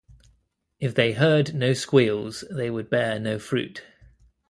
If 0.79 0.95
they 0.95 1.11
heard 1.11 1.53
no 1.53 1.73
squeals, 1.73 2.43
they 2.49 2.71
would 2.71 2.89
bear 2.89 3.19
no 3.19 3.37
fruit. 3.37 3.83